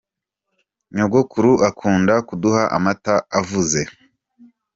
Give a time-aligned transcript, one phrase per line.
[0.95, 3.81] Nyogokuru akunda kuduha amata avuze.